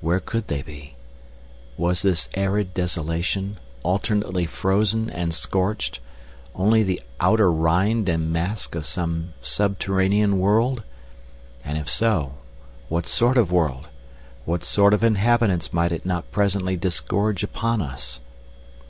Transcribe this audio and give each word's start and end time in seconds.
Where 0.00 0.20
could 0.20 0.46
they 0.46 0.62
be? 0.62 0.94
Was 1.76 2.02
this 2.02 2.28
arid 2.34 2.74
desolation, 2.74 3.58
alternately 3.82 4.46
frozen 4.46 5.10
and 5.10 5.34
scorched, 5.34 5.98
only 6.54 6.84
the 6.84 7.02
outer 7.18 7.50
rind 7.50 8.08
and 8.08 8.32
mask 8.32 8.76
of 8.76 8.86
some 8.86 9.32
subterranean 9.42 10.38
world? 10.38 10.84
And 11.64 11.76
if 11.76 11.90
so, 11.90 12.34
what 12.88 13.08
sort 13.08 13.36
of 13.36 13.50
world? 13.50 13.88
What 14.44 14.62
sort 14.62 14.94
of 14.94 15.02
inhabitants 15.02 15.72
might 15.72 15.90
it 15.90 16.06
not 16.06 16.30
presently 16.30 16.76
disgorge 16.76 17.42
upon 17.42 17.82
us? 17.82 18.20